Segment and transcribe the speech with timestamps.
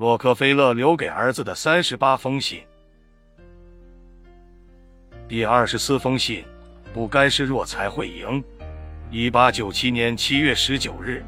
[0.00, 2.62] 洛克菲勒留给儿子的三十八封信，
[5.28, 6.42] 第二十四封信，
[6.94, 8.42] 不甘示弱才会赢。
[9.10, 11.22] 一八九七年七月十九日，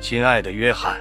[0.00, 1.00] 亲爱的约翰，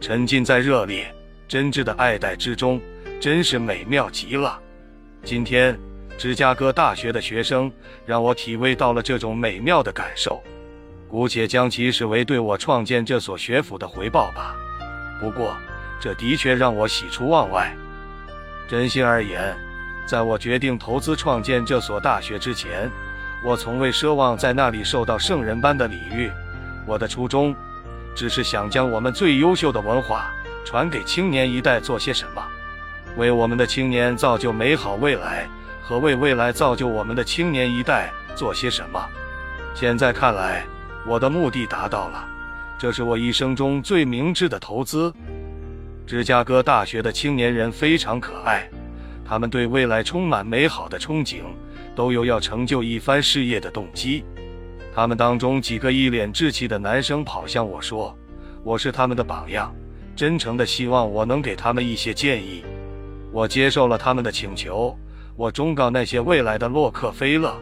[0.00, 1.12] 沉浸在热烈、
[1.48, 2.80] 真挚的爱戴之中，
[3.20, 4.62] 真是美妙极了。
[5.24, 5.76] 今天，
[6.16, 7.68] 芝加哥大学的学生
[8.04, 10.40] 让我体味到了这种美妙的感受。
[11.08, 14.56] 姑且将其视为对我创建这所学府的回报吧。
[15.20, 15.56] 不过，
[16.00, 17.74] 这的确让我喜出望外。
[18.68, 19.56] 真心而言，
[20.06, 22.90] 在我决定投资创建这所大学之前，
[23.44, 26.30] 我从未奢望在那里受到圣人般的礼遇。
[26.84, 27.54] 我的初衷，
[28.14, 30.32] 只是想将我们最优秀的文化
[30.64, 32.44] 传给青年一代做些什么，
[33.16, 35.48] 为我们的青年造就美好未来，
[35.82, 39.02] 和为未来造就我们的青年一代做些什么。
[39.72, 40.66] 现在看来。
[41.08, 42.28] 我的目的达到了，
[42.78, 45.12] 这是我一生中最明智的投资。
[46.04, 48.68] 芝加哥大学的青年人非常可爱，
[49.24, 51.42] 他们对未来充满美好的憧憬，
[51.94, 54.24] 都有要成就一番事业的动机。
[54.92, 58.16] 他们当中几个一脸稚气的男生跑向我说
[58.64, 59.72] ：“我是他们的榜样，
[60.16, 62.64] 真诚的希望我能给他们一些建议。”
[63.30, 64.96] 我接受了他们的请求。
[65.36, 67.54] 我忠告那些未来的洛克菲勒：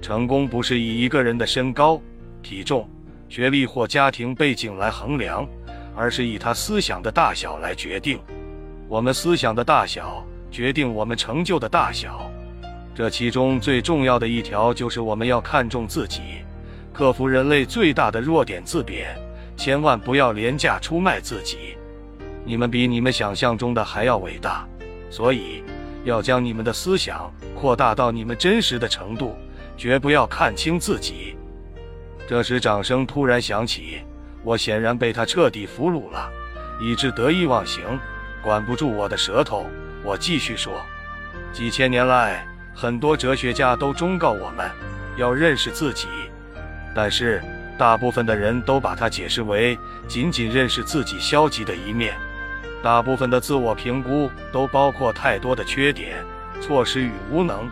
[0.00, 2.00] 成功不是以一个人的身高。
[2.42, 2.88] 体重、
[3.28, 5.46] 学历或家庭背景来衡量，
[5.94, 8.18] 而是以他思想的大小来决定。
[8.88, 12.30] 我们思想的大小决定我们成就的大小。
[12.94, 16.20] 这其中最重要的一条就是我们要看重自己，
[16.92, 19.16] 克服人类最大的弱点自贬，
[19.56, 21.76] 千万不要廉价出卖自己。
[22.44, 24.66] 你们比你们想象中的还要伟大，
[25.08, 25.62] 所以
[26.04, 29.36] 要将你们的思想扩大到你们真实的程度，
[29.76, 31.36] 绝不要看清自己。
[32.30, 34.02] 这时，掌声突然响起。
[34.44, 36.30] 我显然被他彻底俘虏了，
[36.80, 37.82] 以致得意忘形，
[38.40, 39.66] 管不住我的舌头。
[40.04, 40.80] 我继续说：
[41.52, 44.70] 几千年来，很多哲学家都忠告我们
[45.16, 46.06] 要认识自己，
[46.94, 47.42] 但是
[47.76, 49.76] 大部分的人都把它解释为
[50.06, 52.14] 仅仅认识自己消极的一面。
[52.80, 56.24] 大部分的自我评估都包括太多的缺点、
[56.60, 57.68] 错失与无能。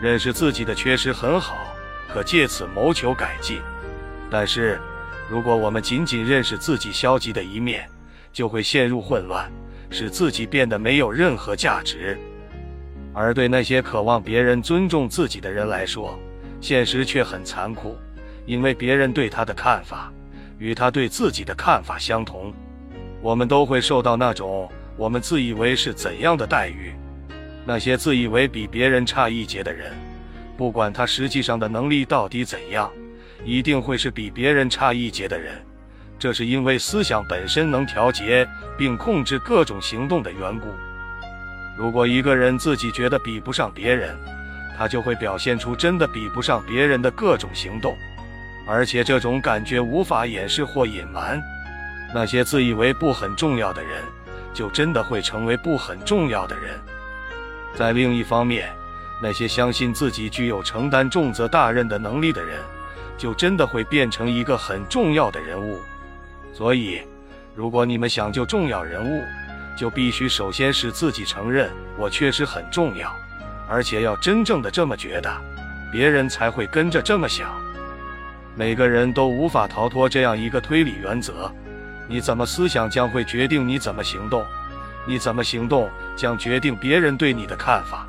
[0.00, 1.58] 认识自己的缺失很好，
[2.08, 3.60] 可借此谋求改进。
[4.32, 4.80] 但是，
[5.28, 7.86] 如果我们仅仅认识自己消极的一面，
[8.32, 9.52] 就会陷入混乱，
[9.90, 12.18] 使自己变得没有任何价值。
[13.12, 16.18] 而对那些渴望别人尊重自己的人来说，
[16.62, 17.98] 现实却很残酷，
[18.46, 20.10] 因为别人对他的看法
[20.58, 22.54] 与他对自己的看法相同。
[23.20, 24.66] 我们都会受到那种
[24.96, 26.94] 我们自以为是怎样的待遇。
[27.66, 29.92] 那些自以为比别人差一截的人，
[30.56, 32.90] 不管他实际上的能力到底怎样。
[33.44, 35.54] 一定会是比别人差一截的人，
[36.18, 38.48] 这是因为思想本身能调节
[38.78, 40.68] 并控制各种行动的缘故。
[41.76, 44.16] 如果一个人自己觉得比不上别人，
[44.78, 47.96] 他就会表现出真的比不上别人的各种行动，
[48.66, 51.42] 而且这种感觉无法掩饰或隐瞒。
[52.14, 54.02] 那些自以为不很重要的人，
[54.52, 56.78] 就真的会成为不很重要的人。
[57.74, 58.70] 在另一方面，
[59.22, 62.60] 那些相信自己具有承担重责大任的能力的人。
[63.22, 65.78] 就真的会变成一个很重要的人物，
[66.52, 67.00] 所以，
[67.54, 69.22] 如果你们想救重要人物，
[69.78, 73.14] 就必须首先使自己承认我确实很重要，
[73.68, 75.32] 而且要真正的这么觉得，
[75.92, 77.48] 别人才会跟着这么想。
[78.56, 81.48] 每个人都无法逃脱这样一个推理原则：
[82.08, 84.44] 你怎么思想将会决定你怎么行动，
[85.06, 88.04] 你怎么行动将决定别人对你的看法，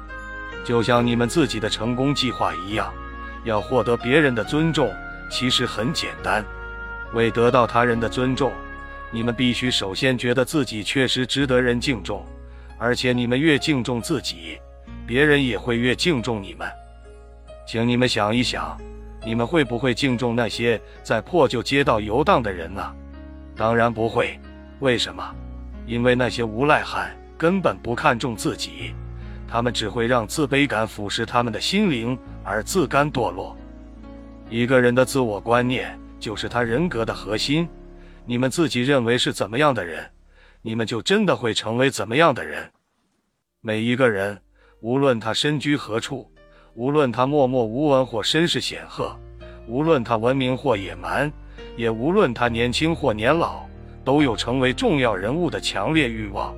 [0.66, 2.92] 就像你们自己的成功计划一样。
[3.46, 4.90] 要获得别人的尊重，
[5.30, 6.44] 其实很简单。
[7.14, 8.52] 为得到他人的尊重，
[9.12, 12.26] 你们必须首先觉得自己确实值得人敬重，
[12.78, 14.58] 而且你们越敬重自己，
[15.06, 16.68] 别人也会越敬重你们。
[17.68, 18.78] 请你们想一想，
[19.24, 22.96] 你们会不会敬重那些在破旧街道游荡的人呢？
[23.56, 24.40] 当然不会。
[24.80, 25.24] 为什么？
[25.86, 28.94] 因为那些无赖汉根本不看重自己。
[29.48, 33.56] 他们只会让自卑感腐蚀他们的心灵而自甘堕落。
[34.54, 37.68] 一个人的自我观念就是他人格的核心。
[38.24, 40.08] 你们自己认为是怎么样的人，
[40.62, 42.70] 你们就真的会成为怎么样的人。
[43.62, 44.40] 每一个人，
[44.80, 46.32] 无论他身居何处，
[46.76, 49.20] 无论他默默无闻或身世显赫，
[49.68, 51.34] 无论他文明或野蛮，
[51.76, 53.64] 也无论他年轻或年老，
[54.06, 56.56] 都有成为重要人物的强烈欲望。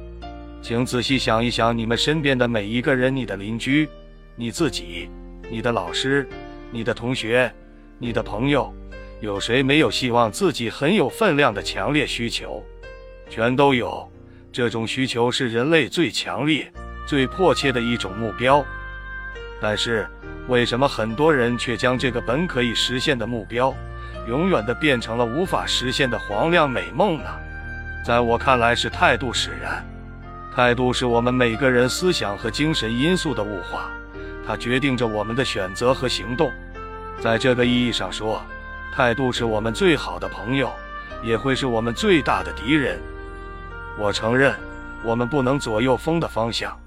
[0.62, 3.88] 请仔细想一想，你们身边的每一个人，你的邻居，
[4.36, 5.10] 你自己，
[5.50, 6.28] 你的老师，
[6.72, 7.50] 你的同学，
[7.98, 8.74] 你的朋友，
[9.22, 12.62] 有谁没有希望自己很有分量的强烈需求？
[13.30, 14.12] 全都有。
[14.52, 16.72] 这种需求是人类最强烈、
[17.08, 18.66] 最迫切的一种目标。
[19.62, 20.08] 但是，
[20.48, 23.74] 为什么很多人却将这个本可以实现的目标，
[24.28, 27.24] 永远的变成了无法实现的黄粱美梦呢？
[28.06, 29.86] 在我看来，是态度使然。
[30.54, 33.90] 态度是我们每个人思想和精神因素的物化，
[34.46, 36.52] 它决定着我们的选择和行动。
[37.22, 38.42] 在这个意义上说，
[38.94, 40.70] 态度是我们最好的朋友，
[41.24, 43.00] 也会是我们最大的敌人。
[43.98, 44.54] 我承认，
[45.04, 46.78] 我们不能左右风的方向，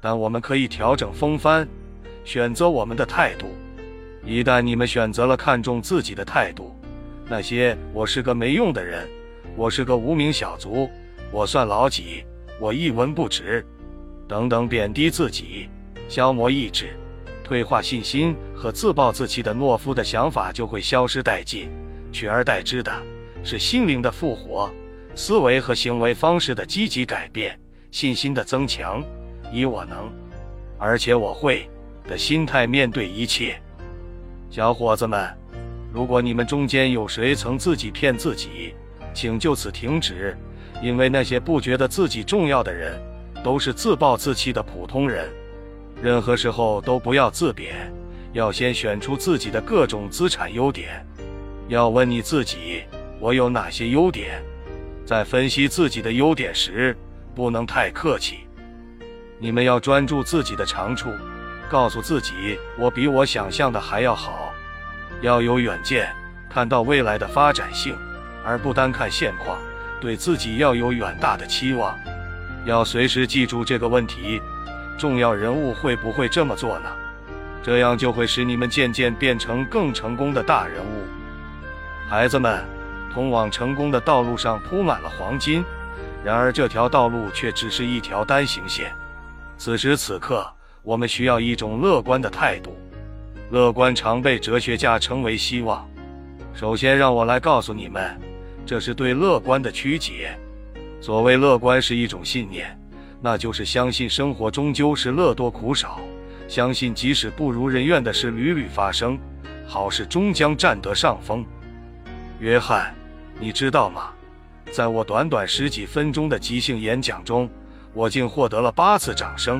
[0.00, 1.68] 但我们可以调整风帆，
[2.24, 3.54] 选择我们的态度。
[4.24, 6.74] 一旦你们选择了看重自己的态度，
[7.28, 9.08] 那些“我是个没用的人
[9.56, 10.90] ”“我是个无名小卒
[11.30, 12.24] ”“我算老几”。
[12.60, 13.66] 我一文不值，
[14.28, 15.68] 等等贬低自己、
[16.08, 16.96] 消磨意志、
[17.44, 21.70] 退化信心和自暴自弃的懦夫的想法就会消失殆尽，
[22.10, 22.90] 取而代之的
[23.44, 24.68] 是心灵的复活、
[25.14, 27.56] 思维和行为方式的积极改变、
[27.90, 29.04] 信心的增强，
[29.52, 30.10] 以我能，
[30.78, 31.68] 而且我会
[32.08, 33.60] 的心态面对一切。
[34.48, 35.28] 小伙子们，
[35.92, 38.74] 如果你们中间有谁曾自己骗自己，
[39.12, 40.36] 请就此停止。
[40.82, 43.00] 因为那些不觉得自己重要的人，
[43.44, 45.30] 都是自暴自弃的普通人。
[46.02, 47.92] 任何时候都不要自贬，
[48.32, 51.04] 要先选出自己的各种资产优点。
[51.68, 52.82] 要问你自己，
[53.18, 54.42] 我有哪些优点？
[55.06, 56.96] 在分析自己的优点时，
[57.34, 58.40] 不能太客气。
[59.38, 61.10] 你们要专注自己的长处，
[61.68, 64.52] 告诉自己，我比我想象的还要好。
[65.20, 66.08] 要有远见，
[66.50, 67.96] 看到未来的发展性，
[68.44, 69.58] 而不单看现况。
[70.00, 71.98] 对自己要有远大的期望，
[72.66, 74.38] 要随时记住这个问题：
[74.98, 76.90] 重要人物会不会这么做呢？
[77.62, 81.04] 这样就会使你们渐渐变成更成功的大人物。
[82.08, 82.62] 孩子们，
[83.12, 85.64] 通往成功的道路上铺满了黄金，
[86.22, 88.92] 然而这条道路却只是一条单行线。
[89.56, 90.46] 此时此刻，
[90.82, 92.76] 我们需要一种乐观的态度。
[93.50, 95.88] 乐观常被哲学家称为希望。
[96.52, 98.20] 首先，让我来告诉你们。
[98.66, 100.38] 这是对乐观的曲解。
[101.00, 102.78] 所谓乐观是一种信念，
[103.24, 105.98] 那就是相信生活终究是乐多苦少，
[106.46, 109.18] 相信即使不如人愿的事屡屡发生，
[109.66, 111.42] 好事终将占得上风。
[112.38, 112.94] 约翰，
[113.40, 114.10] 你知道吗？
[114.70, 117.48] 在我短短十几分钟的即兴演讲中，
[117.94, 119.58] 我竟获得了八次掌声。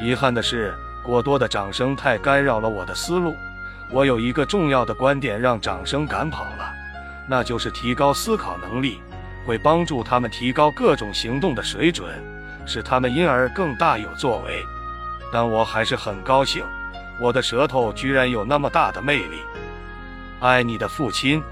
[0.00, 0.74] 遗憾的是，
[1.06, 3.32] 过多的掌声太干扰了我的思路。
[3.92, 6.74] 我有一个重要的观点让掌声赶跑了。
[7.28, 8.98] 那就是提高思考能力，
[9.46, 12.08] 会帮助他们提高各种行动的水准，
[12.70, 14.64] 使他们因而更大有作为。
[15.32, 16.64] 但我还是很高兴，
[17.18, 19.40] 我的舌头居然有那么大的魅力。
[20.38, 21.42] 爱你的父亲。